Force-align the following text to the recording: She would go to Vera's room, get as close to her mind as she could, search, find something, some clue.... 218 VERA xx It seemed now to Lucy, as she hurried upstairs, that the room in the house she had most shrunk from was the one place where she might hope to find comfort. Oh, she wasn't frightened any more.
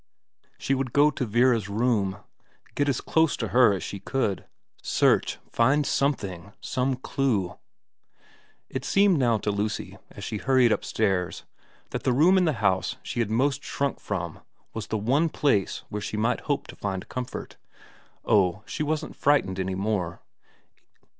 She 0.57 0.73
would 0.73 0.93
go 0.93 1.11
to 1.11 1.25
Vera's 1.27 1.69
room, 1.69 2.17
get 2.73 2.89
as 2.89 3.01
close 3.01 3.37
to 3.37 3.49
her 3.49 3.69
mind 3.69 3.75
as 3.75 3.83
she 3.83 3.99
could, 3.99 4.45
search, 4.81 5.37
find 5.47 5.85
something, 5.85 6.53
some 6.59 6.95
clue.... 6.95 7.49
218 7.49 7.51
VERA 7.51 7.59
xx 8.71 8.75
It 8.77 8.85
seemed 8.85 9.17
now 9.19 9.37
to 9.37 9.51
Lucy, 9.51 9.99
as 10.09 10.23
she 10.23 10.37
hurried 10.37 10.71
upstairs, 10.71 11.43
that 11.91 12.01
the 12.01 12.13
room 12.13 12.39
in 12.39 12.45
the 12.45 12.53
house 12.63 12.95
she 13.03 13.19
had 13.19 13.29
most 13.29 13.63
shrunk 13.63 13.99
from 13.99 14.39
was 14.73 14.87
the 14.87 14.97
one 14.97 15.29
place 15.29 15.83
where 15.89 16.01
she 16.01 16.17
might 16.17 16.41
hope 16.49 16.65
to 16.65 16.75
find 16.75 17.07
comfort. 17.07 17.57
Oh, 18.25 18.63
she 18.65 18.81
wasn't 18.81 19.15
frightened 19.15 19.59
any 19.59 19.75
more. 19.75 20.19